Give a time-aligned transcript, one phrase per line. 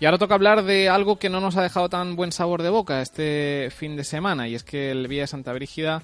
[0.00, 2.70] Y ahora toca hablar de algo que no nos ha dejado tan buen sabor de
[2.70, 6.02] boca este fin de semana, y es que el Vía de Santa Brígida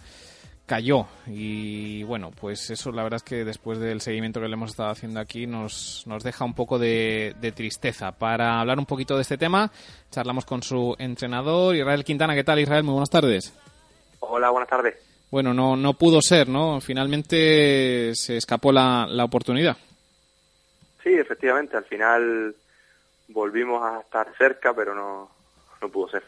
[0.66, 1.06] cayó.
[1.26, 4.90] Y bueno, pues eso la verdad es que después del seguimiento que le hemos estado
[4.90, 8.12] haciendo aquí nos, nos deja un poco de, tristeza.
[8.12, 9.70] Para hablar un poquito de este tema,
[10.10, 12.34] charlamos con su entrenador, Israel Quintana.
[12.34, 12.84] ¿Qué tal, Israel?
[12.84, 13.54] Muy buenas tardes.
[14.20, 14.94] Hola, buenas tardes.
[15.30, 16.82] Bueno, no, no pudo ser, ¿no?
[16.82, 19.78] Finalmente se escapó la, la oportunidad.
[21.02, 22.54] Sí, efectivamente, al final
[23.28, 25.30] volvimos a estar cerca, pero no,
[25.80, 26.22] no pudo ser.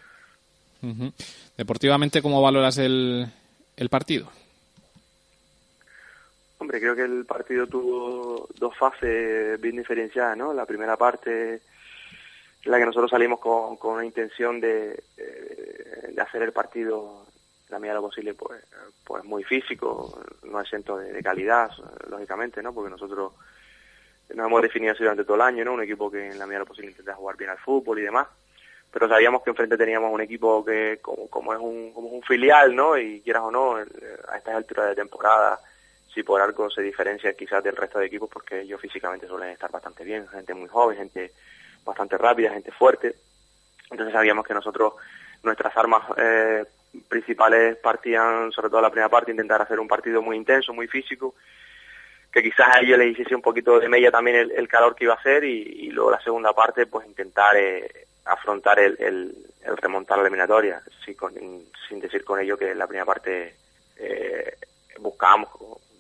[1.57, 3.27] Deportivamente, ¿cómo valoras el,
[3.77, 4.31] el partido?
[6.59, 10.53] Hombre, creo que el partido tuvo dos fases bien diferenciadas, ¿no?
[10.53, 11.61] La primera parte,
[12.65, 17.27] la que nosotros salimos con, con una intención de, de hacer el partido
[17.69, 18.63] la medida de lo posible, pues,
[19.05, 21.71] pues muy físico, no exento de, de calidad,
[22.09, 22.73] lógicamente, ¿no?
[22.73, 23.35] Porque nosotros
[24.35, 25.73] nos hemos definido así durante todo el año, ¿no?
[25.73, 28.03] Un equipo que en la medida de lo posible intenta jugar bien al fútbol y
[28.03, 28.27] demás.
[28.91, 32.97] Pero sabíamos que enfrente teníamos un equipo que, como, es un, filial, ¿no?
[32.97, 35.59] Y quieras o no, a estas alturas de temporada,
[36.13, 39.71] si por algo se diferencia quizás del resto de equipos, porque ellos físicamente suelen estar
[39.71, 41.33] bastante bien, gente muy joven, gente
[41.85, 43.15] bastante rápida, gente fuerte.
[43.91, 44.95] Entonces sabíamos que nosotros,
[45.43, 46.65] nuestras armas eh,
[47.09, 51.35] principales partían, sobre todo la primera parte, intentar hacer un partido muy intenso, muy físico,
[52.39, 55.15] que quizás a ellos les hiciese un poquito de media también el, calor que iba
[55.15, 60.23] a hacer y, luego la segunda parte pues intentar eh, afrontar el, el, remontar la
[60.23, 60.81] eliminatoria.
[61.05, 63.57] Sin decir con ello que en la primera parte
[63.97, 64.57] eh,
[65.01, 65.49] buscábamos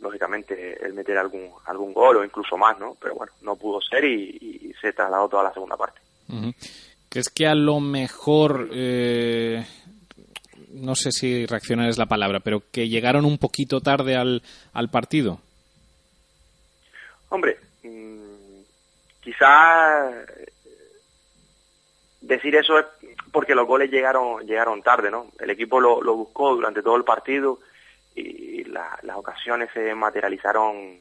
[0.00, 4.05] lógicamente el meter algún algún gol o incluso más no pero bueno no pudo ser
[4.05, 6.00] y, se trasladó toda la segunda parte.
[7.09, 9.66] Que es que a lo mejor eh,
[10.69, 15.41] no sé si reaccionar es la palabra pero que llegaron un poquito tarde al partido
[17.31, 18.61] Hombre, mm,
[19.21, 20.15] quizás
[22.21, 22.87] decir eso es
[23.33, 25.31] porque los goles llegaron llegaron tarde, ¿no?
[25.39, 27.61] El equipo lo, lo buscó durante todo el partido
[28.15, 30.99] y las ocasiones se materializaron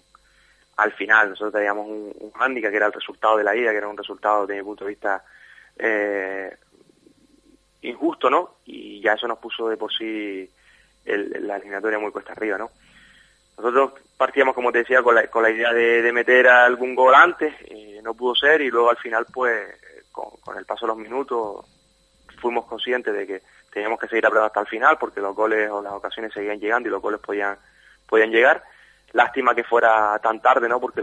[0.77, 1.29] al final.
[1.29, 4.45] Nosotros teníamos un, un que era el resultado de la ida, que era un resultado
[4.45, 5.23] desde mi punto de vista
[5.77, 6.55] eh,
[7.81, 8.57] injusto, ¿no?
[8.65, 10.49] Y ya eso nos puso de por sí
[11.05, 12.69] la eliminatoria muy cuesta arriba, ¿no?
[13.57, 18.13] Nosotros partíamos, como te decía, con la, idea de, meter algún gol antes, y no
[18.13, 19.67] pudo ser, y luego al final, pues,
[20.11, 21.65] con, el paso de los minutos,
[22.39, 23.41] fuimos conscientes de que
[23.71, 26.59] teníamos que seguir a prueba hasta el final, porque los goles o las ocasiones seguían
[26.59, 27.57] llegando y los goles podían,
[28.07, 28.63] podían llegar.
[29.13, 30.79] Lástima que fuera tan tarde, ¿no?
[30.79, 31.01] Porque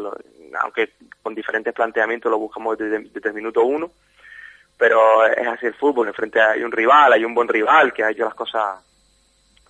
[0.60, 0.92] aunque
[1.22, 3.90] con diferentes planteamientos lo buscamos desde, desde el minuto uno,
[4.76, 8.10] pero es así el fútbol, enfrente hay un rival, hay un buen rival que ha
[8.10, 8.80] hecho las cosas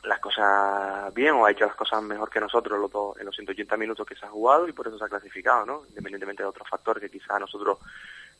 [0.06, 3.76] las cosas bien o ha hecho las cosas mejor que nosotros los en los 180
[3.76, 5.82] minutos que se ha jugado y por eso se ha clasificado, ¿no?
[5.88, 7.78] Independientemente de otros factores que quizás a nosotros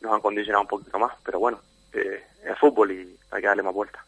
[0.01, 1.61] nos han condicionado un poquito más, pero bueno,
[1.93, 4.05] eh, es fútbol y hay que darle más vuelta.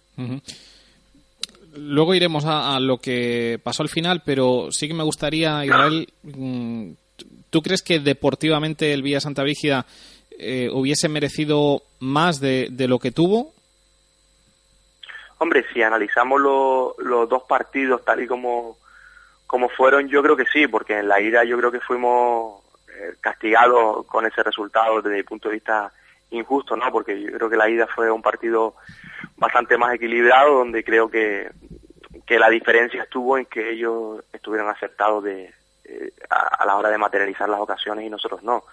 [1.76, 6.90] Luego iremos a, lo que pasó al final, pero sí que me gustaría, Israel, mm,
[7.50, 9.86] ¿tú crees que deportivamente el Villa Santa Brígida
[10.38, 13.55] eh, hubiese merecido más de lo que tuvo
[15.38, 18.78] Hombre, si analizamos los dos partidos tal y como,
[19.46, 23.14] como fueron, yo creo que sí, porque en la ida yo creo que fuimos eh,
[23.20, 25.92] castigados con ese resultado desde mi punto de vista
[26.30, 26.90] injusto, ¿no?
[26.90, 28.74] Porque yo creo que la ida fue un partido
[29.36, 31.50] bastante más equilibrado, donde creo que,
[32.26, 35.52] que la diferencia estuvo en que ellos estuvieron aceptados de,
[35.84, 38.64] eh, a, la hora de materializar las ocasiones y nosotros no.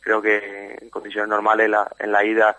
[0.00, 2.56] Creo que en condiciones normales la, en la ida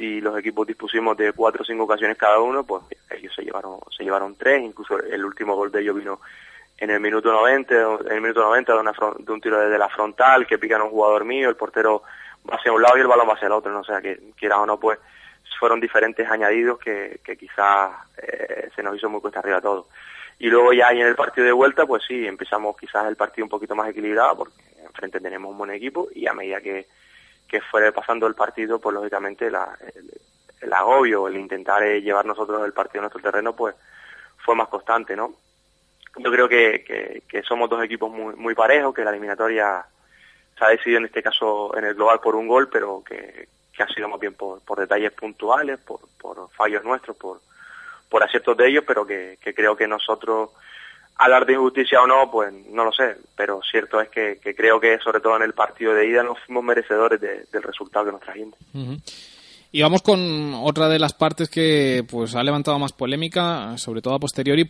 [0.00, 3.78] si los equipos dispusimos de cuatro o cinco ocasiones cada uno, pues ellos se llevaron,
[3.94, 6.20] se llevaron tres, incluso el último gol de ellos vino
[6.78, 7.74] en el minuto 90,
[8.06, 10.88] en el minuto 90 de, una, de un tiro desde la frontal que pican un
[10.88, 12.02] jugador mío, el portero
[12.48, 14.58] va hacia un lado y el balón va hacia el otro, no sea que quiera
[14.58, 14.98] o no, pues
[15.58, 19.88] fueron diferentes añadidos que, que quizás eh, se nos hizo muy cuesta arriba todo.
[20.38, 23.50] Y luego ya en el partido de vuelta, pues sí, empezamos quizás el partido un
[23.50, 26.86] poquito más equilibrado porque enfrente tenemos un buen equipo y a medida que,
[27.50, 29.76] que fuera pasando el partido, pues lógicamente la,
[30.60, 33.74] el, agobio, el intentar eh, llevar nosotros el partido a nuestro terreno, pues
[34.38, 35.34] fue más constante, ¿no?
[36.16, 39.84] Yo creo que, somos dos equipos muy, parejos, que la eliminatoria
[40.56, 43.82] se ha decidido en este caso en el global por un gol, pero que, que
[43.82, 47.40] ha sido más bien por, detalles puntuales, por, por fallos nuestros, por,
[48.08, 50.50] por aciertos de ellos, pero que creo que nosotros
[51.20, 54.98] hablar de injusticia o no, pues no lo sé, pero cierto es que, creo que
[54.98, 58.58] sobre todo en el partido de ida no fuimos merecedores del resultado que nos trajimos.
[59.70, 64.14] Y vamos con otra de las partes que pues ha levantado más polémica, sobre todo
[64.14, 64.68] a posteriori,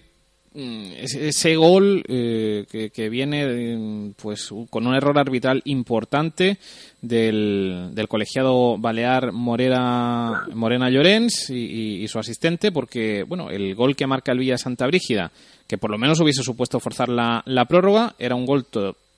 [0.53, 6.59] ese gol eh, que, viene pues con un error arbitral importante
[7.01, 14.33] del, colegiado balear Morera, Morena Llorens y, su asistente porque bueno el gol que marca
[14.33, 15.31] el Villa Santa Brígida
[15.69, 18.67] que por lo menos hubiese supuesto forzar la, prórroga era un gol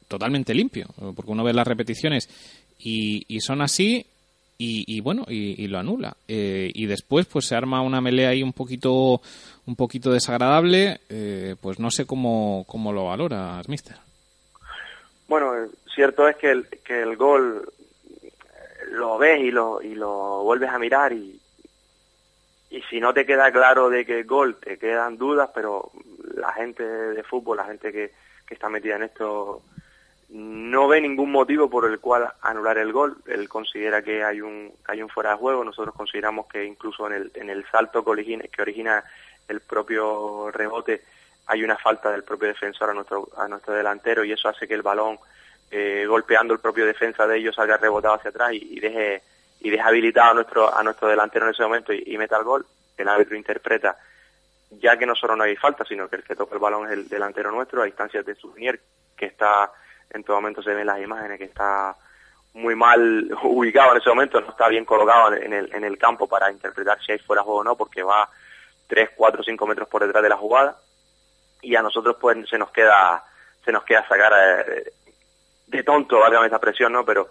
[0.08, 2.28] totalmente limpio porque uno ve las repeticiones
[2.78, 4.04] y, y son así
[4.86, 6.16] y, bueno, y, lo anula.
[6.28, 9.20] Eh, y después pues se arma una melea ahí un poquito,
[9.66, 13.96] un poquito desagradable, eh, pues no sé cómo, cómo lo valoras, mister.
[15.28, 15.52] Bueno,
[15.94, 17.68] cierto es que el, que el gol
[18.90, 21.40] lo ves y lo, y lo vuelves a mirar y,
[22.70, 25.90] y si no te queda claro de que el gol, te quedan dudas, pero
[26.36, 28.12] la gente de fútbol, la gente que,
[28.46, 29.62] que está metida en esto
[30.32, 33.18] no ve ningún motivo por el cual anular el gol.
[33.26, 35.62] Él considera que hay un, hay un fuera de juego.
[35.62, 39.04] Nosotros consideramos que incluso en el, en el salto que origina, que origina
[39.48, 41.02] el propio rebote
[41.46, 44.74] hay una falta del propio defensor a nuestro, a nuestro delantero y eso hace que
[44.74, 45.18] el balón
[45.70, 49.22] eh, golpeando el propio defensa de ellos salga rebotado hacia atrás y, deje
[49.60, 52.66] y deje habilitado a nuestro a nuestro delantero en ese momento y, meta el gol.
[52.96, 53.96] El árbitro interpreta
[54.70, 56.92] ya que no solo no hay falta, sino que el que toca el balón es
[56.92, 59.70] el delantero nuestro a distancia de su que está
[60.12, 61.96] en todo momento se ven las imágenes que está
[62.54, 66.26] muy mal ubicado en ese momento, no está bien colocado en el, en el campo
[66.26, 68.28] para interpretar si hay fuera juego o no, porque va
[68.86, 70.76] 3, 4, 5 metros por detrás de la jugada
[71.62, 73.24] y a nosotros pues se nos queda
[73.64, 74.32] se nos queda sacar
[74.66, 74.92] eh,
[75.68, 77.04] de tonto, válgame esa presión, ¿no?
[77.04, 77.30] Pero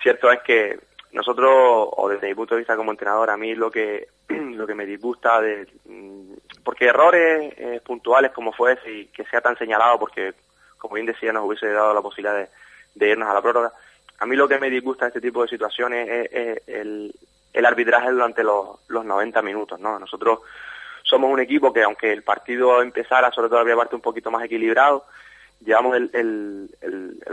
[0.00, 0.78] cierto es que
[1.12, 4.74] nosotros, o desde mi punto de vista como entrenador, a mí lo que lo que
[4.74, 6.32] me disgusta de mm,
[6.64, 10.34] porque errores eh, puntuales como fue y que sea tan señalado porque
[10.82, 12.48] como bien decía, nos hubiese dado la posibilidad
[12.94, 13.72] de, irnos a la prórroga.
[14.18, 17.14] A mí lo que me disgusta de este tipo de situaciones es, el,
[17.64, 19.96] arbitraje durante los, los 90 minutos, ¿no?
[20.00, 20.40] Nosotros
[21.04, 24.42] somos un equipo que aunque el partido empezara, sobre todo la parte un poquito más
[24.44, 25.04] equilibrado,
[25.64, 26.68] llevamos el,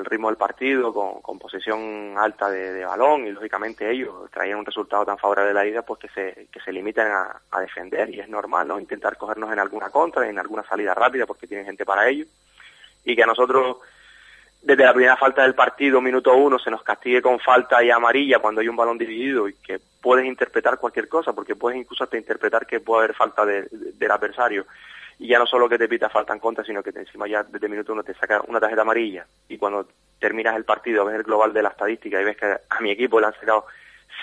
[0.03, 5.17] ritmo del partido con, posesión alta de, balón y lógicamente ellos traían un resultado tan
[5.17, 8.29] favorable de la ida pues que se, que se limitan a, a, defender y es
[8.29, 8.79] normal, ¿no?
[8.79, 12.27] Intentar cogernos en alguna contra, en alguna salida rápida porque tienen gente para ello
[13.03, 13.77] y que a nosotros
[14.61, 18.39] desde la primera falta del partido, minuto uno, se nos castigue con falta y amarilla
[18.39, 22.17] cuando hay un balón dividido y que puedes interpretar cualquier cosa, porque puedes incluso hasta
[22.17, 24.65] interpretar que puede haber falta del adversario.
[25.17, 27.69] Y ya no solo que te pita falta en contra, sino que encima ya desde
[27.69, 29.25] minuto uno te saca una tarjeta amarilla.
[29.47, 29.87] Y cuando
[30.17, 33.19] terminas el partido, ves el global de la estadística y ves que a mi equipo
[33.19, 33.65] le han sacado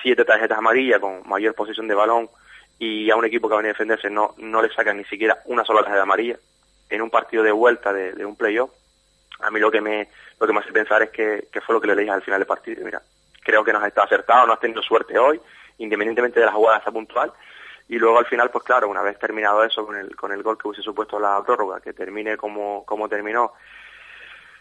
[0.03, 2.29] siete tarjetas amarillas con mayor posición de balón
[2.79, 5.39] y a un equipo que va a a defenderse no, no le sacan ni siquiera
[5.47, 6.37] una sola tarjeta amarilla
[6.89, 8.71] en un partido de vuelta de, un playoff,
[9.41, 11.87] a mí lo que me lo que me hace pensar es que, fue lo que
[11.87, 12.85] le dije al final del partido.
[12.85, 13.01] Mira,
[13.43, 15.41] creo que nos estado acertado, no has tenido suerte hoy,
[15.79, 17.33] independientemente de la jugada esa puntual.
[17.89, 20.59] Y luego al final, pues claro, una vez terminado eso con el, con el gol
[20.59, 23.53] que hubiese supuesto la prórroga, que termine como, como terminó,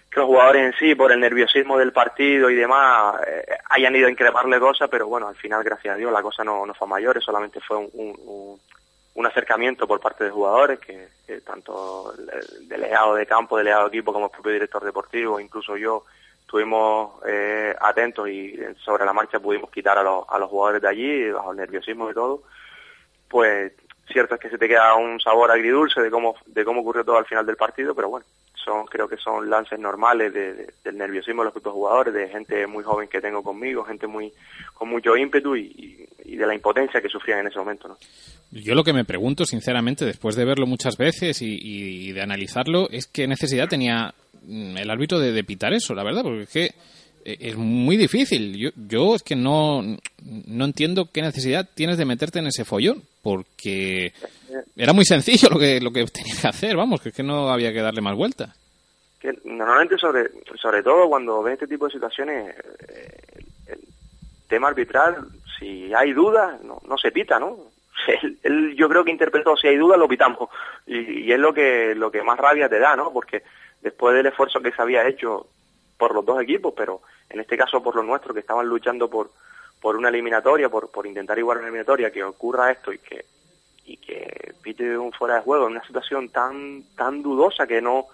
[0.09, 4.07] que los jugadores en sí, por el nerviosismo del partido y demás, eh, hayan ido
[4.07, 6.87] a increparle cosas, pero bueno, al final, gracias a Dios, la cosa no, no fue
[6.87, 8.59] mayor, solamente fue un, un
[9.23, 11.07] acercamiento por parte de jugadores, que,
[11.41, 16.03] tanto el delegado de campo, delegado de equipo, como el propio director deportivo, incluso yo,
[16.41, 20.87] estuvimos eh, atentos y sobre la marcha pudimos quitar a los, a los jugadores de
[20.87, 22.43] allí, bajo el nerviosismo y todo,
[23.29, 23.71] pues
[24.07, 27.17] cierto es que se te queda un sabor agridulce de cómo, de cómo ocurrió todo
[27.17, 28.25] al final del partido, pero bueno,
[28.65, 32.67] son creo que son lances normales de, del nerviosismo de los propios jugadores, de gente
[32.67, 34.33] muy joven que tengo conmigo, gente muy
[34.73, 37.87] con mucho ímpetu y, de la impotencia que sufrían en ese momento.
[37.87, 37.97] ¿no?
[38.51, 43.07] Yo lo que me pregunto, sinceramente, después de verlo muchas veces y, de analizarlo, es
[43.07, 46.69] qué necesidad tenía mm, el árbitro de, pitar eso, la verdad, porque es que
[47.25, 48.55] es muy difícil.
[48.55, 49.81] Yo, yo es que no,
[50.23, 54.13] no entiendo qué necesidad tienes de meterte en ese follón, porque
[54.77, 57.49] era muy sencillo lo que, lo que tenía que hacer, vamos, que es que no
[57.49, 58.55] había que darle más vueltas.
[59.19, 60.29] Que normalmente, sobre,
[60.61, 62.55] sobre todo cuando ves este tipo de situaciones,
[62.87, 63.79] eh, el
[64.47, 65.27] tema arbitral,
[65.59, 67.57] si hay dudas, no, no se pita, ¿no?
[68.43, 70.49] él, yo creo que interpretó, si hay duda lo pitamos.
[70.85, 73.11] Y, es lo que, lo que más rabia te da, ¿no?
[73.11, 73.43] Porque
[73.81, 75.47] después del esfuerzo que se había hecho
[75.97, 79.31] por los dos equipos, pero en este caso por los nuestros que estaban luchando por,
[79.81, 83.25] por una eliminatoria, por, por intentar igualar una eliminatoria, que ocurra esto y que,
[83.85, 88.07] y que pite un fuera de juego en una situación tan, tan dudosa que no,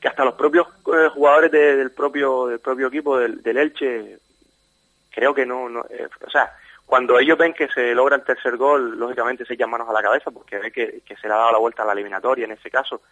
[0.00, 4.18] que hasta los propios eh, jugadores del propio, del propio equipo del, del Elche,
[5.10, 6.52] creo que no, no eh, o sea,
[6.90, 10.02] cuando ellos ven que se logra el tercer gol, lógicamente se echan manos a la
[10.02, 12.68] cabeza porque ven que, se le ha dado la vuelta a la eliminatoria en ese
[12.68, 13.02] caso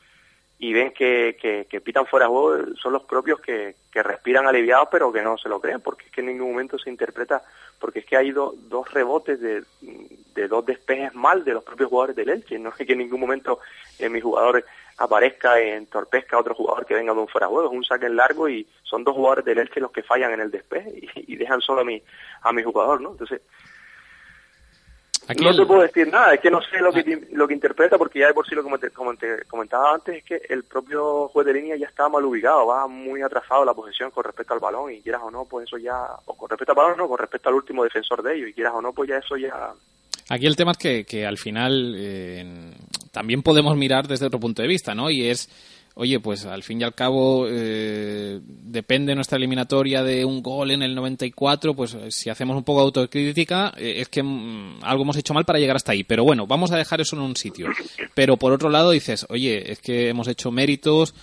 [0.60, 1.36] y ven que,
[1.70, 5.38] que, pitan fuera de juego, son los propios que, que, respiran aliviados pero que no
[5.38, 7.42] se lo creen porque es que en ningún momento se interpreta,
[7.78, 12.16] porque es que hay dos rebotes de, de dos despejes mal de los propios jugadores
[12.16, 12.58] del Elche.
[12.58, 13.60] No es que en ningún momento
[13.98, 14.64] eh, mi jugador
[14.96, 17.68] aparezca en entorpezca a otro jugador que venga de un fuera de juego.
[17.70, 20.50] Es un saque largo y son dos jugadores del Elche los que fallan en el
[20.50, 22.02] despeje y, y dejan solo a mi,
[22.42, 23.12] a mi jugador, ¿no?
[23.12, 23.42] Entonces,
[25.36, 27.26] no te puedo decir nada, es que no sé lo que, ah.
[27.32, 30.16] lo que interpreta, porque ya de por sí lo como te, como te comentaba antes,
[30.16, 33.74] es que el propio juez de línea ya está mal ubicado, va muy atrasado la
[33.74, 36.72] posición con respecto al balón, y quieras o no, pues eso ya, o con respecto
[36.72, 39.08] al balón, no, con respecto al último defensor de ellos, y quieras o no, pues
[39.08, 39.72] ya eso ya...
[40.30, 42.44] Aquí el tema es que, que al final eh,
[43.12, 45.10] también podemos mirar desde otro punto de vista, ¿no?
[45.10, 45.48] Y es
[46.00, 50.82] oye, pues al fin y al cabo eh, depende nuestra eliminatoria de un gol en
[50.82, 55.02] el 94, pues eh, si hacemos un poco de autocrítica eh, es que mm, algo
[55.02, 56.04] hemos hecho mal para llegar hasta ahí.
[56.04, 57.66] Pero bueno, vamos a dejar eso en un sitio.
[58.14, 61.14] Pero por otro lado dices, oye, es que hemos hecho méritos,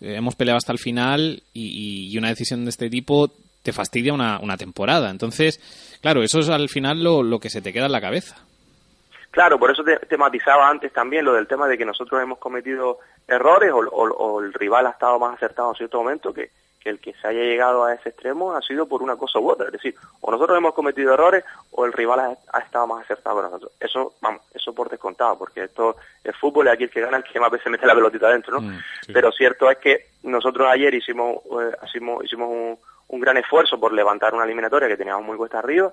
[0.00, 3.30] hemos peleado hasta el final y, una decisión de este tipo
[3.62, 5.10] te fastidia una, temporada.
[5.10, 5.60] Entonces,
[6.00, 8.42] claro, eso es al final lo que se te queda en la cabeza.
[9.32, 12.98] Claro, por eso te, tematizaba antes también lo del tema de que nosotros hemos cometido
[13.26, 16.50] errores o, el rival ha estado más acertado en cierto momento que,
[16.84, 19.66] el que se haya llegado a ese extremo ha sido por una cosa u otra.
[19.66, 23.42] Es decir, o nosotros hemos cometido errores o el rival ha, estado más acertado que
[23.44, 23.72] nosotros.
[23.80, 27.24] Eso, vamos, eso por descontado, porque esto es fútbol y aquí el que gana el
[27.24, 28.68] que más veces mete la pelotita adentro, ¿no?
[28.68, 28.80] Mm,
[29.14, 33.94] Pero cierto es que nosotros ayer hicimos, eh, hicimos, hicimos un, un gran esfuerzo por
[33.94, 35.90] levantar una eliminatoria que teníamos muy cuesta arriba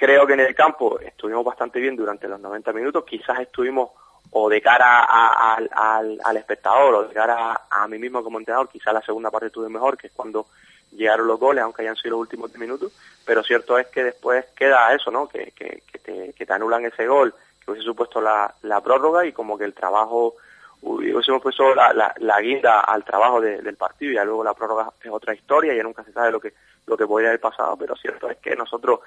[0.00, 3.90] Creo que en el campo estuvimos bastante bien durante los 90 minutos, quizás estuvimos
[4.30, 9.02] o de cara al, espectador o de cara a, mí mismo como entrenador, quizás la
[9.02, 10.46] segunda parte estuve mejor, que es cuando
[10.92, 12.92] llegaron los goles, aunque hayan sido los últimos 10 minutos,
[13.26, 15.28] pero cierto es que después queda eso, ¿no?
[15.28, 19.74] Que, que, te, anulan ese gol, que hubiese supuesto la, prórroga y como que el
[19.74, 20.36] trabajo,
[20.80, 24.12] hubiésemos puesto la, la, guinda al trabajo del partido.
[24.12, 26.54] Y luego la prórroga es otra historia, ya nunca se sabe lo que,
[26.86, 29.00] lo que podría haber pasado, pero cierto es que nosotros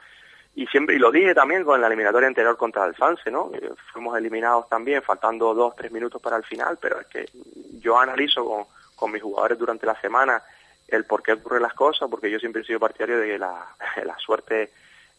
[0.55, 3.51] y siempre y lo dije también con la eliminatoria anterior contra el Sanse, ¿no?
[3.53, 7.29] Eh, fuimos eliminados también, faltando dos, tres minutos para el final, pero es que
[7.79, 10.41] yo analizo con, con mis jugadores durante la semana
[10.87, 13.65] el por qué ocurren las cosas, porque yo siempre he sido partidario de que la,
[14.05, 14.71] la suerte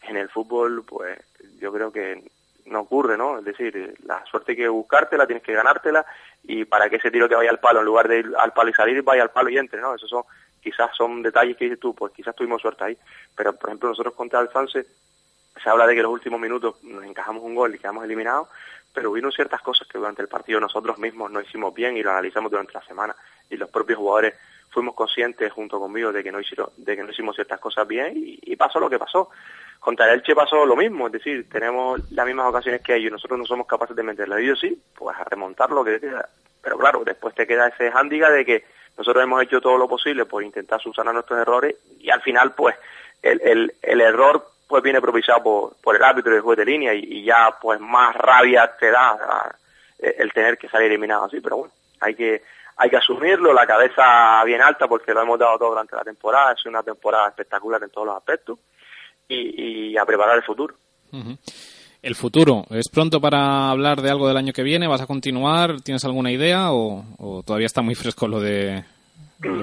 [0.03, 1.19] en el fútbol, pues
[1.59, 2.23] yo creo que
[2.67, 3.39] no ocurre, ¿no?
[3.39, 6.07] Es decir, la suerte hay que buscártela, tienes que ganártela,
[6.45, 8.71] y para que ese tiro te vaya al palo, en lugar de ir al palo
[8.71, 9.95] y salir, vaya al palo y entre, ¿no?
[9.95, 10.23] Esos son,
[10.63, 12.99] quizás son detalles que dices tú, pues quizás tuvimos suerte ahí,
[13.37, 14.87] pero por ejemplo nosotros contra el Sanse
[15.63, 18.49] se habla de que en los últimos minutos nos encajamos un gol y quedamos eliminados,
[18.93, 22.11] pero hubieron ciertas cosas que durante el partido nosotros mismos no hicimos bien y lo
[22.11, 23.15] analizamos durante la semana
[23.51, 24.35] y los propios jugadores
[24.71, 28.13] fuimos conscientes junto conmigo de que no hicieron, de que no hicimos ciertas cosas bien
[28.15, 29.31] y, pasó lo que pasó.
[29.79, 33.39] Contra el Elche pasó lo mismo, es decir, tenemos las mismas ocasiones que ellos, nosotros
[33.39, 36.29] no somos capaces de meterle ellos sí, pues a remontar lo que queda.
[36.63, 38.65] Pero claro, después te queda ese hándiga de que
[38.97, 42.75] nosotros hemos hecho todo lo posible por intentar subsanar nuestros errores y al final pues
[43.23, 46.95] el, el error pues viene propiciado por, por el árbitro y el juez de línea
[46.95, 49.57] y, ya pues más rabia te da
[49.99, 52.43] el tener que salir eliminado así, pero bueno, hay que
[52.77, 56.53] hay que asumirlo, la cabeza bien alta porque lo hemos dado todo durante la temporada,
[56.53, 58.59] es una temporada espectacular en todos los aspectos
[59.29, 60.75] y, a preparar el futuro.
[62.03, 64.89] El futuro, ¿es pronto para hablar de algo del año que viene?
[64.89, 65.81] ¿Vas a continuar?
[65.81, 68.85] ¿Tienes alguna idea o todavía está muy fresco lo de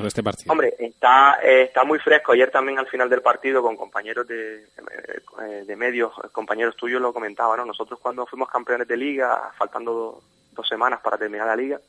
[0.06, 0.52] este partido?
[0.52, 2.34] Hombre, está, eh, está muy fresco.
[2.34, 7.14] Ayer también al final del partido con compañeros de, eh, de medios, compañeros tuyos lo
[7.14, 7.66] comentaban, ¿no?
[7.66, 11.80] Nosotros cuando fuimos campeones de liga, faltando dos semanas para terminar la liga,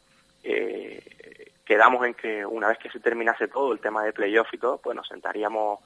[0.45, 4.59] eh, quedamos en que una vez que se terminase todo, el tema de playoff y
[4.59, 5.81] todo, pues nos sentaríamos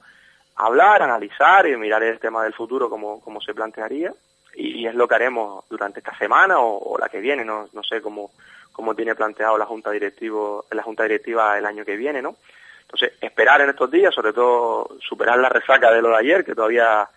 [0.55, 4.13] a hablar, analizar y mirar el tema del futuro como, como se plantearía.
[4.59, 8.01] Y, es lo que haremos durante esta semana o, la que viene, no, no sé
[8.01, 8.31] cómo
[8.77, 12.35] como tiene planteado la Junta Directivo, la Junta Directiva el año que viene, ¿no?
[12.81, 16.53] Entonces, esperar en estos días, sobre todo superar la resaca de lo de ayer, que
[16.53, 17.09] todavía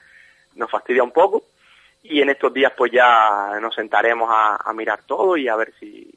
[0.57, 1.45] nos fastidia un poco,
[2.03, 6.11] y en estos días pues ya nos sentaremos a, mirar todo y a ver si,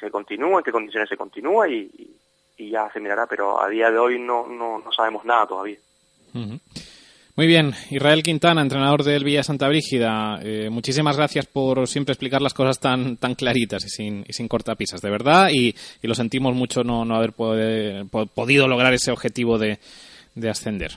[0.00, 2.16] se continúa, en qué condiciones se continúa y,
[2.58, 5.78] ya se mirará, pero a día de hoy no, no, sabemos nada todavía.
[7.40, 12.42] Muy bien, Israel Quintana, entrenador del Villa Santa Brígida, eh, muchísimas gracias por siempre explicar
[12.42, 16.54] las cosas tan, tan claritas y sin, y sin cortapisas, de verdad, y, lo sentimos
[16.54, 19.78] mucho no, no haber podido lograr ese objetivo de,
[20.34, 20.90] de ascender.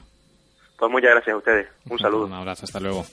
[0.77, 2.25] Pues muchas gracias a ustedes, un saludo.
[2.25, 3.05] Un abrazo, hasta luego.